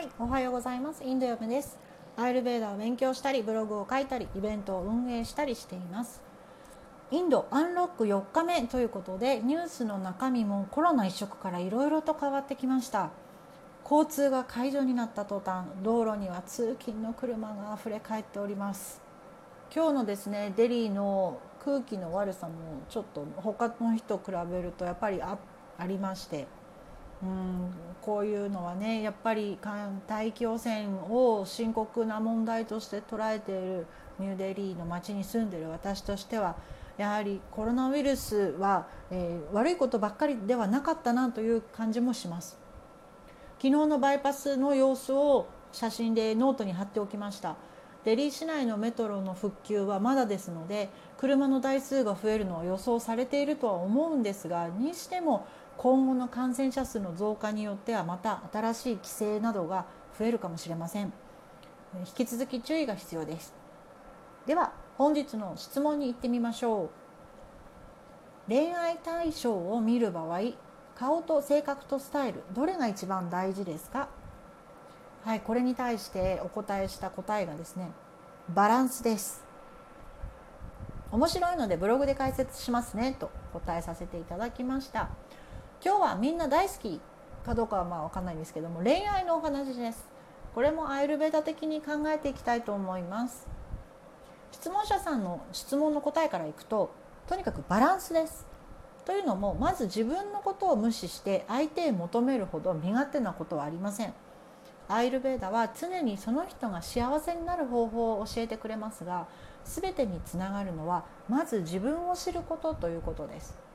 [0.00, 1.04] はい、おはようございます。
[1.04, 1.78] インド嫁です。
[2.16, 6.22] アイルベーダを勉強したり、ブログを書いたり、イベントを運営したりしています。
[7.10, 13.10] インドアンロック4日目ということで、ニュースの中身もコロナ一色からいろいろと変わってきました。
[13.84, 19.02] 交通が解除になった途端、道路には通勤の車が溢れ返っております。
[19.70, 22.54] 今日のですね、デリーの空気の悪さも
[22.88, 25.36] ちょっと他の日と比べるとやっぱりあ
[25.86, 26.46] りまして。
[27.22, 29.58] うんこういうのはねやっぱり
[30.06, 33.86] 大気汚染を深刻な問題として捉えている
[34.18, 36.56] ニューデリーの街に住んでいる私としては
[36.96, 42.58] やはりコロナウイルスは、えー、悪いことばっかりではなかったなという感じもします。
[43.56, 47.56] 昨日のバイパスの様子を写真でノートに貼っておきました。
[48.04, 55.46] デリー市内のメトロの復旧はまだですので車の台数が増えるのは予想されているとは思うんですがにしても
[55.82, 59.86] 今後の感染者数の増加によってはまた新しい規制などが
[60.18, 61.10] 増えるかもしれません。
[62.00, 63.54] 引き続き注意が必要です。
[64.44, 66.90] では本日の質問に行ってみましょう。
[68.46, 70.40] 恋愛対象を見る場合
[70.94, 74.08] 顔と性格とスタイルどれが一番大事ですか？
[75.24, 77.90] はいこれに対してお答えした答えがですね
[78.50, 79.46] バランスです。
[81.10, 85.08] 面白いのでブログで解説しますねと答えさせていただきました。
[85.82, 87.00] 今日はみんな大好き
[87.46, 90.10] かどうかはまあ分かんないんですけども恋愛のお話です。
[90.54, 93.48] これもアイルベーダ的に考えていきたいと思います。
[94.52, 96.90] 質問者さんの質問の答えからいくと
[97.26, 98.46] とにかくバランスです。
[99.06, 104.12] というのもまず自分のことを無視して相手へ求めるほど身勝手なことはありません。
[104.86, 109.28] アイルベーダは常にその人が幸せになる方法を教えてくれますが
[109.64, 113.69] 全てにつながるのはまず自分を知ることということです。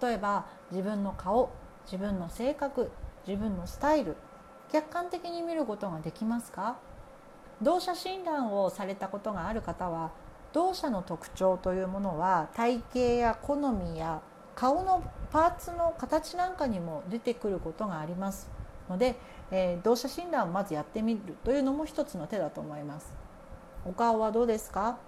[0.00, 1.50] 例えば自分の顔
[1.84, 2.90] 自分の性格
[3.26, 4.16] 自分のスタイル
[4.72, 6.76] 客観的に見ることができますか？
[7.62, 10.10] 同社診断をされたことがある方は
[10.52, 14.22] 同社の特徴というものは体型や好みや
[14.54, 15.02] 顔の
[15.32, 18.48] パーツの形なんかにも出てくることがあります。
[18.88, 19.16] ので、
[19.50, 23.12] えー、同社診断をまずやってみるというのも一つの手だと思います。
[23.84, 24.98] お顔はどうですか？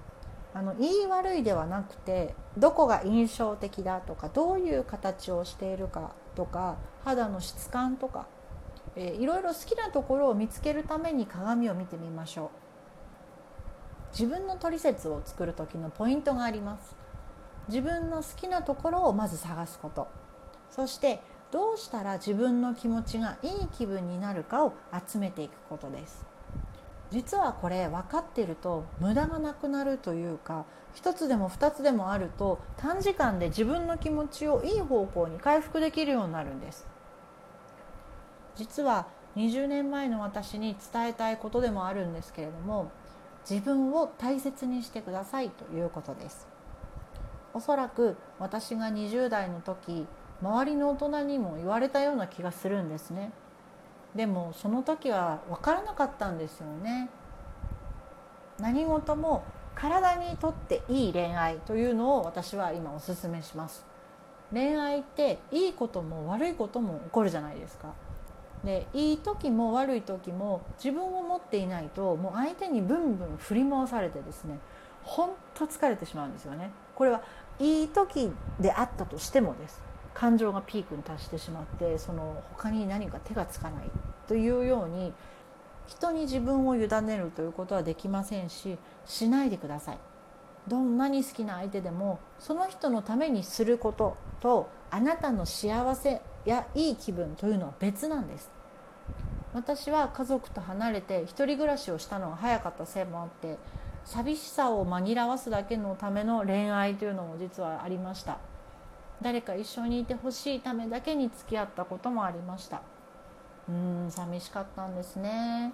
[0.56, 8.26] あの言い悪いではなくてどこが印象的だとかどういう形をしているかとか肌の質感とか、
[8.96, 12.48] えー、いろいろ好きなところを見つけるために鏡を見てみましょう。
[14.12, 16.96] 自分のトリセツを作る時のポイントがあります。
[17.68, 20.08] 自分の好きなところをまず探すこと。
[20.70, 24.72] そしてどうしたら自分の気持ちがいい気分になるかを
[25.06, 26.35] 集めていくことです。
[27.10, 30.64] 実はこれ分かってると無駄がなくなるというか
[30.96, 36.86] 1つでも2つでもあると短時間で自分の気持ちをいい方向に回復できるようになるんです。
[38.56, 39.06] 実は
[39.36, 42.90] 20年前の私に伝えたいことでもあるんですけれども
[43.48, 46.48] 自分を大切にしてくださいということです。
[47.52, 50.06] おそらく私が20代の時
[50.42, 53.30] 周りの大人にも言われたような気がするんですね。
[54.16, 57.10] でもその時は分からなかったんですよね。
[58.58, 59.44] 何事も
[59.74, 63.84] 体にとっていい恋愛というのを私は今おすすめします。
[64.52, 67.92] 恋愛っていいことも悪いことも起こるじゃないですか。
[68.64, 74.58] でいい時も悪い時も自分を持っていないともう相手にブンブン振り回されてですね
[75.04, 76.70] ほんと疲れてしまうんですよね。
[76.94, 77.22] これは
[77.58, 79.82] いい時であったとしてもです。
[80.18, 83.90] 感情がピークに達してしまってその他に何か手がつかない
[84.26, 85.12] というように
[85.86, 89.98] 人に自分を委ねるということはできませんししないでください。
[90.66, 98.50] どんなに好きな相手でもその人のためにすることとあなたの幸せやいい気分というのは別なんです。
[99.54, 103.58] 私は家族と離れて一人暮らしをしたのが早かったせいもあって
[104.04, 108.38] 寂しさを紛らわすだけのための恋愛というのも実はありました。
[109.22, 112.82] 誰か一緒にいてほしいためだけに付き合ったこともありました。
[113.68, 115.72] うん寂しかったんですね。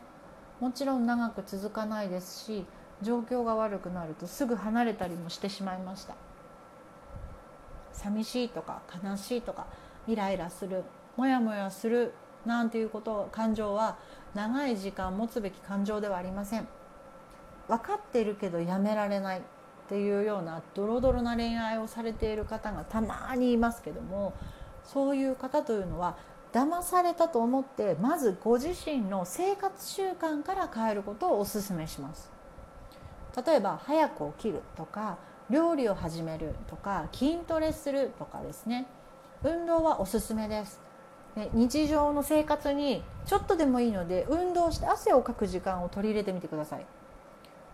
[0.60, 2.64] もちろん長く続かないですし
[3.02, 6.14] 状況が悪くなるとすぐ離れたりもしてしまいました。
[7.92, 9.66] 寂しいとか悲しいとか
[10.06, 10.84] イライラする
[11.16, 12.14] モヤモヤする
[12.46, 13.98] なんていうこと感情は
[14.34, 16.68] 長い時間持つべき感情ではありません。
[17.68, 19.42] 分かっているけどやめられない。
[19.86, 24.32] っていうようなドロドロな恋愛をされている方がたまにいますけども
[24.84, 26.16] そういう方というのは
[26.52, 32.30] 騙されたと思ってまずご自身の生活習慣から変えることをお勧めします。
[33.46, 35.16] 例えば早く起きるとか
[35.48, 38.86] 料理を始めるとか筋トレするとかですね。
[39.42, 40.80] 運動はおすすめです。
[41.34, 46.84] ね、日常の生活にちょっとでもいいので運動して汗をかく時間を取り入れてみてください。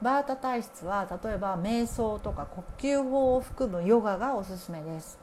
[0.00, 5.18] バータ体質は例えば瞑想とか呼吸法を含むヨガがおすすめです。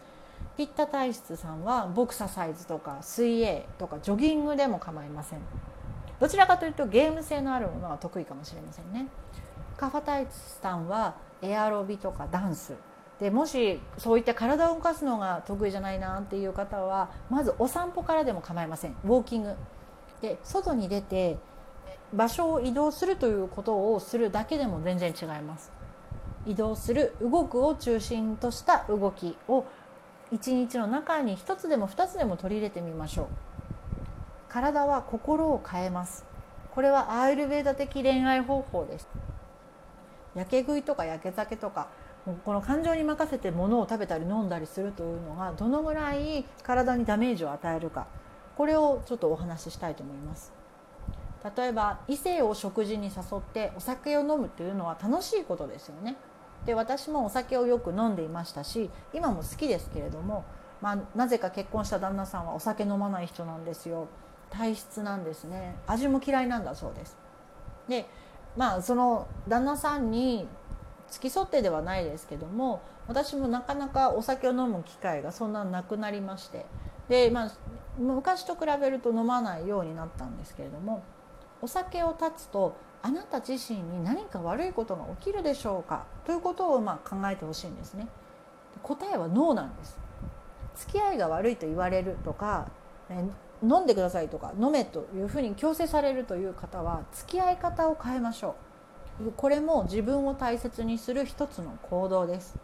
[0.58, 5.40] ピッタ体質さんはボクササイズとか水泳とかジョギングでも構いません。
[6.20, 9.08] どちらかというとゲーム性のあるものが得意かもしれませんね。
[9.78, 12.74] カファ体質さんはエアロビとかダンス。
[13.20, 18.96] でもしそういった体を動かすのが得意じゃないなっていう方はまずお散歩からでも構いません。
[19.06, 19.56] ウォーキング。
[20.22, 21.38] で外に出て
[22.14, 25.72] 場所を移動するということをするだけでも全然違います。
[26.46, 29.66] 移動する動くを中心とした動きを
[30.32, 33.28] 一日の中に一つでも二つでも取り入れてみましょう。
[34.50, 36.26] 体は心を変えます。
[36.74, 39.08] これはアーユルベーダ的恋愛方法です。
[40.36, 41.88] やけ食いとかやけ酒とか
[42.44, 48.08] この感情に任せて物を食べたり飲んだりするというのがどのぐらい体にダメージを与えるか。
[48.58, 50.52] これをちょっとお話ししたいと思います。
[51.44, 56.16] 例えば異性を食事に誘ってお酒を飲むというのは楽しいことですよね。
[56.66, 60.44] で私もお酒をよく飲んでいましたし今も好きですけれども、
[60.82, 64.08] まあ、なぜか結婚した旦那さんはお酒飲まない人なんですよ。
[64.50, 65.76] 体質なんですね。
[65.86, 67.18] 味も嫌いなんだそうです。
[67.88, 68.06] で
[68.58, 70.48] まあその旦那さんに
[71.10, 76.66] 付き添ってではないですけども私もなかなかお酒を飲む機会がそんななくなりまして
[77.08, 77.52] で、まあ、
[78.00, 81.04] 昔と比べると飲まないようになったんですけれども
[81.66, 86.06] お酒を断つとあなた自身に何か悪いことが起きるでしょうか？
[86.24, 88.08] ということをまあ考えてほしいんですね。
[88.84, 89.98] 答えはノーなんです。
[90.76, 92.68] 付き合いが悪いと言われるとか
[93.64, 98.56] 飲んでくださいとか飲めというふうに強制されるという方は付き合い方を変えましょ
[99.20, 99.32] う。
[99.32, 102.56] これも自分を大切にする一つの行動です。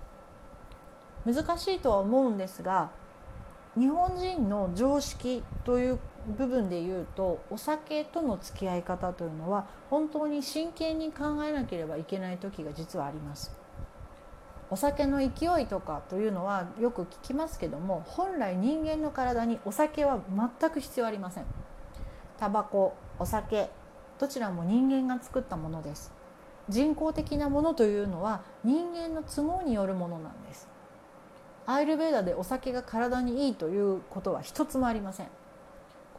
[1.25, 2.91] 難しいとは思うんですが
[3.75, 13.55] 日本人の常識という部分で言うとお酒との付き合い方というのは本当に真剣に考えなければいけない時が実はあります。
[14.69, 20.21] お酒の勢いとかというのはよく聞きますけども本来人間の体にお酒は
[20.59, 21.45] 全く必要ありません。
[22.37, 23.69] タバコお酒
[24.17, 26.13] どちらも人間が作ったものです。
[26.69, 30.69] 人工的なものというのは人間の都合によるものなんです。
[31.65, 35.27] アイルベーダでお酒が体にいいということは一つもありません。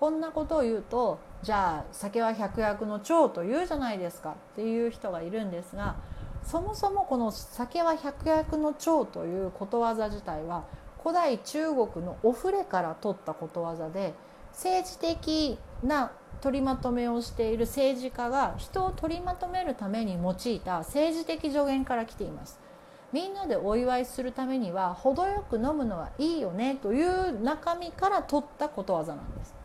[0.03, 5.95] こんなことを言うとじゃあ酒は百薬の長と言うじゃないですかっていう人がいるんですが
[6.43, 10.65] そもそもこの「酒は百薬の長」ということわざ自体は
[11.01, 14.13] 古代中国のお触れから取ったことわざで
[14.51, 16.11] 政治的な
[16.41, 22.59] 取りまとめをしている政治家が人を取りまとめるために用いた政治的助言から来ています。
[23.13, 29.62] みんなでお祝いするためには程よく飲むのはいいよねという中身から取ったことわざなんです。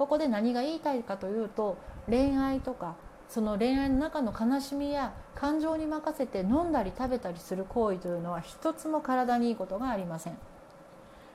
[0.00, 1.76] ここで何が言いたいかというと
[2.08, 2.94] 恋愛とか
[3.28, 10.38] その恋愛の中の悲しみや感情に任せて飲んだり食べたりする行為というのは一つも体にいいことがありません。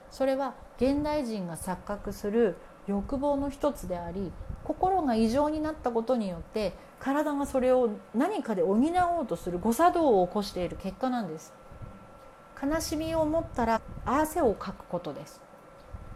[0.10, 2.56] それは現代人が錯覚する
[2.88, 4.32] 欲望の一つであり
[4.64, 8.80] 心が異常になったことによって体がそれを何かで補
[9.20, 11.54] おうとする誤作動を起こしている結果なんです。
[12.60, 15.40] 悲しみを持ったら汗をかくことです。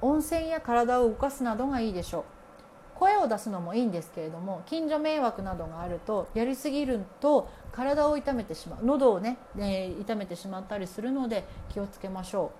[0.01, 2.38] 温泉や体を動かすなどがいいでしょう。
[2.99, 8.85] 声を出すのもいいんですけれども近所迷惑などがあるとやりすぎると体を痛めてしまう。
[8.85, 12.51] 喉をね、えー、痛めてしまったりするので気をつけましょ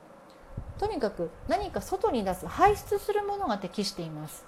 [0.78, 0.80] う。
[0.80, 4.46] とにかく何か外に出す排出するものが適しています。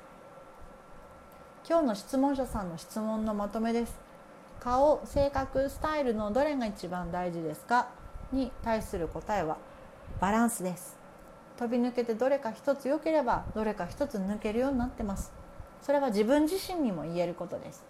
[1.69, 3.99] 今日の質問者さんの質問のまとめです。
[4.61, 7.89] 顔性格スタイルのどれが一番大事ですか？
[8.31, 9.57] に対する答えは
[10.21, 10.97] バランスです。
[11.57, 15.33] 飛び抜けてどれか一つ良ければどれか一つ抜けるようになってます。
[15.81, 17.83] それは自分自身にも言えることです。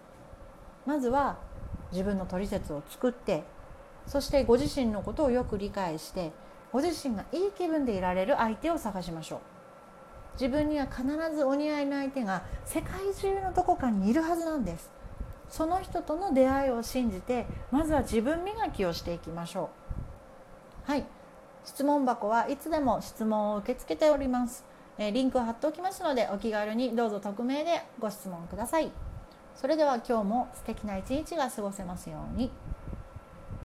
[0.86, 1.38] まずは
[1.92, 3.44] 自分の取説を作って
[4.06, 6.32] そしてご自身のことをよく理解して
[6.72, 9.40] ご自身がいい気分でいられる相手を探しましょう。
[10.34, 14.90] 自分には必ずお似合いの相手が世界中のどこかにいるはずなんです。
[15.50, 19.68] その人との出会いを信じてまずは自分磨きをしていきましょ
[20.88, 20.90] う。
[20.90, 21.04] はい。
[21.64, 24.64] 質問箱はいつでも質問を受け付けております。
[24.98, 28.90] えリンクを貼っておきますのでお気軽にどうぞ匿名でご質問ください
[29.54, 32.50] それでは今日も素敵な一日が過ごせますように。